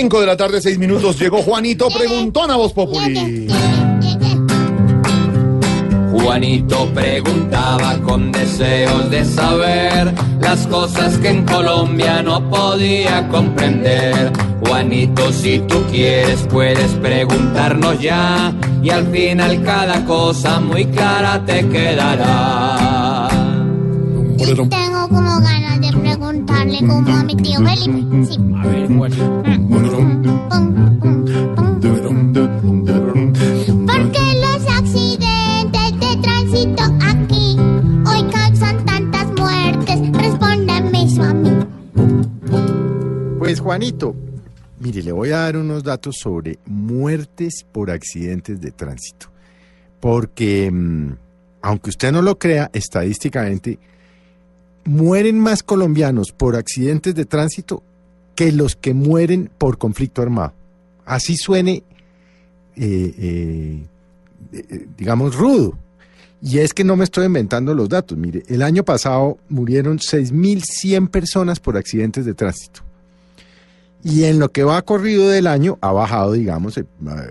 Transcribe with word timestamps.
5 0.00 0.20
de 0.20 0.26
la 0.26 0.36
tarde, 0.36 0.60
6 0.60 0.78
minutos, 0.78 1.18
llegó 1.18 1.42
Juanito, 1.42 1.88
preguntó 1.88 2.44
a 2.44 2.54
Voz 2.54 2.72
Populi. 2.72 3.48
Juanito 6.12 6.88
preguntaba 6.94 7.98
con 8.06 8.30
deseos 8.30 9.10
de 9.10 9.24
saber 9.24 10.14
las 10.40 10.68
cosas 10.68 11.18
que 11.18 11.30
en 11.30 11.44
Colombia 11.44 12.22
no 12.22 12.48
podía 12.48 13.26
comprender. 13.26 14.32
Juanito, 14.64 15.32
si 15.32 15.58
tú 15.66 15.82
quieres, 15.90 16.46
puedes 16.48 16.92
preguntarnos 17.02 18.00
ya 18.00 18.54
y 18.80 18.90
al 18.90 19.04
final 19.08 19.64
cada 19.64 20.04
cosa 20.04 20.60
muy 20.60 20.84
clara 20.84 21.44
te 21.44 21.68
quedará. 21.68 23.28
Tengo 24.38 25.08
como 25.08 25.40
ganas 25.40 25.80
de 25.80 25.90
preguntarle 26.38 26.78
como 26.86 27.16
a 27.16 27.24
mi 27.24 27.36
tío 27.36 27.58
Felipe. 27.58 28.26
Sí. 28.26 28.38
A 28.56 28.66
ver, 28.66 28.86
Juanito. 28.88 29.42
¿Por 33.86 34.12
qué 34.12 34.26
los 34.40 34.66
accidentes 34.76 36.00
de 36.00 36.16
tránsito 36.22 36.82
aquí 37.02 37.56
hoy 38.06 38.30
causan 38.30 38.84
tantas 38.84 39.26
muertes? 39.36 40.12
Respóndeme 40.12 41.02
eso 41.04 41.22
a 41.22 41.34
mí. 41.34 41.50
Pues 43.38 43.60
Juanito, 43.60 44.14
mire, 44.78 45.02
le 45.02 45.12
voy 45.12 45.30
a 45.30 45.38
dar 45.38 45.56
unos 45.56 45.82
datos 45.82 46.16
sobre 46.18 46.58
muertes 46.66 47.64
por 47.70 47.90
accidentes 47.90 48.60
de 48.60 48.70
tránsito. 48.70 49.30
Porque, 50.00 50.70
mm, 50.70 51.12
aunque 51.62 51.90
usted 51.90 52.12
no 52.12 52.22
lo 52.22 52.38
crea, 52.38 52.70
estadísticamente, 52.72 53.78
mueren 54.84 55.38
más 55.38 55.62
colombianos 55.62 56.32
por 56.32 56.56
accidentes 56.56 57.14
de 57.14 57.24
tránsito 57.24 57.82
que 58.34 58.52
los 58.52 58.76
que 58.76 58.94
mueren 58.94 59.50
por 59.58 59.78
conflicto 59.78 60.22
armado. 60.22 60.52
Así 61.04 61.36
suene, 61.36 61.82
eh, 62.76 63.14
eh, 63.18 63.86
eh, 64.52 64.86
digamos, 64.96 65.34
rudo. 65.34 65.76
Y 66.40 66.58
es 66.58 66.72
que 66.72 66.84
no 66.84 66.94
me 66.94 67.04
estoy 67.04 67.26
inventando 67.26 67.74
los 67.74 67.88
datos. 67.88 68.16
Mire, 68.16 68.44
el 68.46 68.62
año 68.62 68.84
pasado 68.84 69.38
murieron 69.48 69.98
6.100 69.98 71.08
personas 71.08 71.58
por 71.58 71.76
accidentes 71.76 72.24
de 72.24 72.34
tránsito. 72.34 72.82
Y 74.04 74.24
en 74.24 74.38
lo 74.38 74.50
que 74.50 74.62
va 74.62 74.82
corrido 74.82 75.28
del 75.28 75.48
año 75.48 75.76
ha 75.80 75.90
bajado, 75.90 76.32
digamos, 76.32 76.80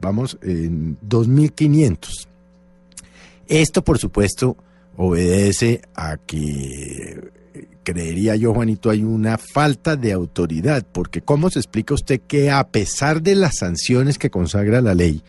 vamos 0.00 0.38
en 0.42 0.98
2.500. 1.08 2.26
Esto, 3.48 3.82
por 3.82 3.98
supuesto, 3.98 4.56
obedece 5.02 5.80
a 5.94 6.18
que, 6.18 7.30
creería 7.82 8.36
yo, 8.36 8.52
Juanito, 8.52 8.90
hay 8.90 9.02
una 9.02 9.38
falta 9.38 9.96
de 9.96 10.12
autoridad, 10.12 10.86
porque 10.92 11.22
¿cómo 11.22 11.48
se 11.48 11.58
explica 11.58 11.94
usted 11.94 12.20
que 12.20 12.50
a 12.50 12.68
pesar 12.68 13.22
de 13.22 13.34
las 13.34 13.56
sanciones 13.56 14.18
que 14.18 14.28
consagra 14.28 14.82
la 14.82 14.92
ley, 14.92 15.22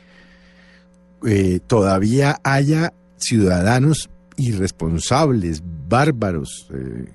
eh, 1.25 1.61
todavía 1.66 2.42
haya 2.44 2.92
ciudadanos 3.16 4.09
irresponsables, 4.36 5.64
bárbaros, 5.88 6.67
eh, 6.73 7.05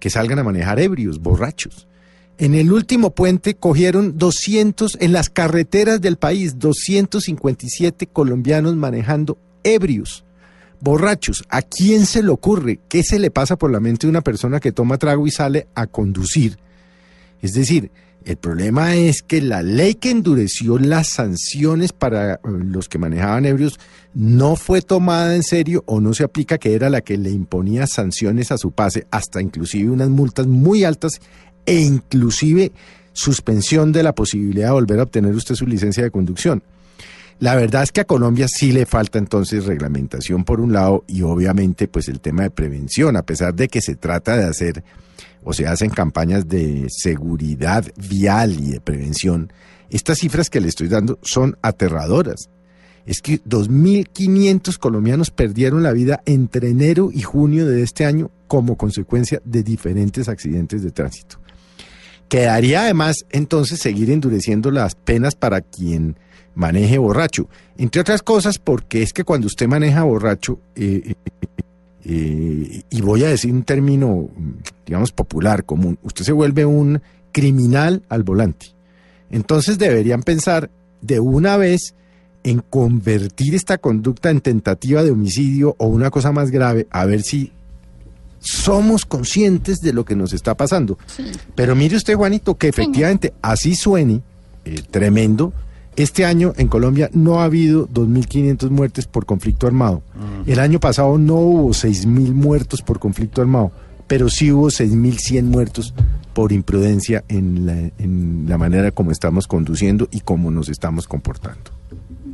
que 0.00 0.08
salgan 0.08 0.38
a 0.38 0.44
manejar 0.44 0.80
ebrios, 0.80 1.20
borrachos? 1.20 1.86
En 2.38 2.54
el 2.54 2.72
último 2.72 3.10
puente 3.14 3.56
cogieron 3.56 4.16
200, 4.16 4.96
en 5.02 5.12
las 5.12 5.28
carreteras 5.28 6.00
del 6.00 6.16
país, 6.16 6.58
257 6.58 8.06
colombianos 8.06 8.74
manejando 8.74 9.36
ebrios, 9.64 10.24
borrachos. 10.80 11.44
¿A 11.48 11.62
quién 11.62 12.06
se 12.06 12.22
le 12.22 12.30
ocurre? 12.30 12.80
¿Qué 12.88 13.02
se 13.02 13.18
le 13.18 13.30
pasa 13.30 13.56
por 13.56 13.70
la 13.70 13.80
mente 13.80 14.06
de 14.06 14.10
una 14.10 14.20
persona 14.20 14.60
que 14.60 14.72
toma 14.72 14.98
trago 14.98 15.26
y 15.26 15.30
sale 15.30 15.66
a 15.74 15.86
conducir? 15.86 16.58
Es 17.42 17.54
decir, 17.54 17.90
el 18.26 18.36
problema 18.38 18.96
es 18.96 19.22
que 19.22 19.40
la 19.40 19.62
ley 19.62 19.94
que 19.94 20.10
endureció 20.10 20.78
las 20.78 21.10
sanciones 21.10 21.92
para 21.92 22.34
eh, 22.34 22.38
los 22.44 22.88
que 22.88 22.98
manejaban 22.98 23.46
ebrios 23.46 23.78
no 24.14 24.56
fue 24.56 24.82
tomada 24.82 25.36
en 25.36 25.44
serio 25.44 25.84
o 25.86 26.00
no 26.00 26.12
se 26.12 26.24
aplica, 26.24 26.58
que 26.58 26.74
era 26.74 26.90
la 26.90 27.02
que 27.02 27.18
le 27.18 27.30
imponía 27.30 27.86
sanciones 27.86 28.50
a 28.50 28.58
su 28.58 28.72
pase, 28.72 29.06
hasta 29.12 29.40
inclusive 29.40 29.90
unas 29.90 30.08
multas 30.08 30.48
muy 30.48 30.82
altas 30.82 31.20
e 31.66 31.80
inclusive 31.80 32.72
suspensión 33.12 33.92
de 33.92 34.02
la 34.02 34.12
posibilidad 34.12 34.68
de 34.68 34.72
volver 34.72 34.98
a 34.98 35.04
obtener 35.04 35.34
usted 35.34 35.54
su 35.54 35.66
licencia 35.66 36.02
de 36.02 36.10
conducción. 36.10 36.64
La 37.38 37.54
verdad 37.54 37.82
es 37.82 37.92
que 37.92 38.00
a 38.00 38.06
Colombia 38.06 38.46
sí 38.48 38.72
le 38.72 38.86
falta 38.86 39.18
entonces 39.18 39.66
reglamentación 39.66 40.44
por 40.44 40.58
un 40.58 40.72
lado 40.72 41.04
y 41.06 41.20
obviamente 41.20 41.86
pues 41.86 42.08
el 42.08 42.20
tema 42.20 42.44
de 42.44 42.50
prevención, 42.50 43.14
a 43.14 43.24
pesar 43.24 43.54
de 43.54 43.68
que 43.68 43.82
se 43.82 43.94
trata 43.94 44.36
de 44.38 44.44
hacer 44.44 44.82
o 45.44 45.52
se 45.52 45.66
hacen 45.66 45.90
campañas 45.90 46.48
de 46.48 46.86
seguridad 46.88 47.84
vial 48.08 48.58
y 48.58 48.70
de 48.70 48.80
prevención, 48.80 49.52
estas 49.90 50.18
cifras 50.18 50.48
que 50.48 50.60
le 50.60 50.68
estoy 50.68 50.88
dando 50.88 51.18
son 51.22 51.58
aterradoras. 51.60 52.48
Es 53.04 53.20
que 53.20 53.44
2.500 53.44 54.78
colombianos 54.78 55.30
perdieron 55.30 55.82
la 55.82 55.92
vida 55.92 56.22
entre 56.24 56.70
enero 56.70 57.10
y 57.12 57.20
junio 57.20 57.66
de 57.66 57.82
este 57.82 58.06
año 58.06 58.30
como 58.46 58.76
consecuencia 58.76 59.42
de 59.44 59.62
diferentes 59.62 60.28
accidentes 60.28 60.82
de 60.82 60.90
tránsito. 60.90 61.38
Quedaría 62.28 62.82
además 62.82 63.24
entonces 63.30 63.80
seguir 63.80 64.10
endureciendo 64.10 64.70
las 64.70 64.94
penas 64.94 65.34
para 65.34 65.60
quien 65.60 66.16
maneje 66.54 66.98
borracho. 66.98 67.48
Entre 67.76 68.00
otras 68.00 68.22
cosas 68.22 68.58
porque 68.58 69.02
es 69.02 69.12
que 69.12 69.24
cuando 69.24 69.46
usted 69.46 69.68
maneja 69.68 70.02
borracho, 70.02 70.58
eh, 70.74 71.02
eh, 71.04 71.14
eh, 72.04 72.82
y 72.90 73.00
voy 73.00 73.24
a 73.24 73.28
decir 73.28 73.52
un 73.52 73.62
término, 73.62 74.28
digamos, 74.84 75.12
popular, 75.12 75.64
común, 75.64 75.98
usted 76.02 76.24
se 76.24 76.32
vuelve 76.32 76.64
un 76.64 77.00
criminal 77.30 78.02
al 78.08 78.22
volante. 78.24 78.74
Entonces 79.30 79.78
deberían 79.78 80.22
pensar 80.22 80.70
de 81.02 81.20
una 81.20 81.56
vez 81.56 81.94
en 82.42 82.60
convertir 82.60 83.54
esta 83.54 83.78
conducta 83.78 84.30
en 84.30 84.40
tentativa 84.40 85.02
de 85.02 85.10
homicidio 85.10 85.74
o 85.78 85.86
una 85.86 86.10
cosa 86.10 86.32
más 86.32 86.50
grave, 86.50 86.86
a 86.90 87.04
ver 87.04 87.22
si 87.22 87.52
somos 88.46 89.04
conscientes 89.04 89.80
de 89.80 89.92
lo 89.92 90.04
que 90.04 90.16
nos 90.16 90.32
está 90.32 90.54
pasando. 90.54 90.98
Pero 91.54 91.74
mire 91.74 91.96
usted, 91.96 92.14
Juanito, 92.14 92.56
que 92.56 92.68
efectivamente 92.68 93.34
así 93.42 93.74
suene, 93.74 94.22
eh, 94.64 94.82
tremendo, 94.90 95.52
este 95.96 96.24
año 96.24 96.52
en 96.56 96.68
Colombia 96.68 97.10
no 97.12 97.40
ha 97.40 97.44
habido 97.44 97.88
2.500 97.88 98.70
muertes 98.70 99.06
por 99.06 99.24
conflicto 99.26 99.66
armado. 99.66 100.02
El 100.46 100.60
año 100.60 100.78
pasado 100.78 101.18
no 101.18 101.36
hubo 101.36 101.70
6.000 101.70 102.32
muertos 102.32 102.82
por 102.82 102.98
conflicto 102.98 103.40
armado, 103.40 103.72
pero 104.06 104.28
sí 104.28 104.52
hubo 104.52 104.68
6.100 104.68 105.42
muertos 105.44 105.94
por 106.34 106.52
imprudencia 106.52 107.24
en 107.28 107.66
la, 107.66 107.90
en 107.98 108.44
la 108.46 108.58
manera 108.58 108.90
como 108.90 109.10
estamos 109.10 109.46
conduciendo 109.46 110.06
y 110.10 110.20
cómo 110.20 110.50
nos 110.50 110.68
estamos 110.68 111.08
comportando. 111.08 111.70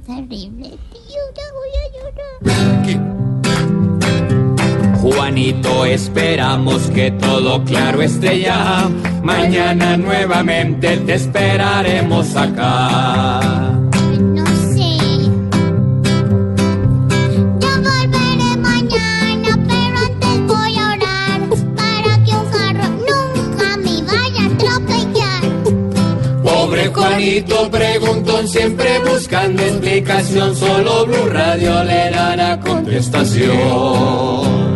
Terrible, 0.06 0.70
tío, 0.70 1.22
ya 1.36 1.44
voy 1.54 1.70
a 1.78 2.96
llorar. 2.98 3.11
Juanito, 5.14 5.84
esperamos 5.84 6.82
que 6.94 7.10
todo 7.12 7.62
claro 7.64 8.02
esté 8.02 8.40
ya. 8.40 8.88
Mañana 9.22 9.96
nuevamente 9.96 10.96
te 10.98 11.14
esperaremos 11.14 12.34
acá. 12.36 13.40
No 14.20 14.44
sé. 14.74 14.96
Yo 17.60 17.70
volveré 17.88 18.50
mañana, 18.58 19.50
pero 19.68 19.96
antes 20.06 20.36
voy 20.46 20.76
a 20.76 20.78
orar 20.94 21.40
para 21.76 22.12
que 22.24 22.32
un 22.34 22.46
carro 22.50 22.88
nunca 23.08 23.68
me 23.76 23.96
vaya 24.02 24.42
a 24.42 24.46
atropellar. 24.46 25.42
Pobre 26.42 26.84
Juanito 26.88 27.56
preguntón, 27.70 28.48
siempre 28.48 28.98
buscando 29.08 29.62
explicación. 29.62 30.56
Solo 30.56 31.06
Blue 31.06 31.28
Radio 31.30 31.84
le 31.84 32.10
dará 32.10 32.58
contestación. 32.60 34.72